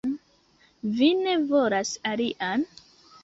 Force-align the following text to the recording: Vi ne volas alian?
Vi 1.01 1.09
ne 1.19 1.35
volas 1.51 1.91
alian? 2.13 2.65